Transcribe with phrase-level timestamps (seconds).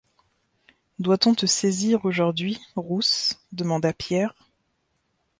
[0.97, 4.33] Doit-on te saisir aujourd'hui, Rousse, demanda Pierre?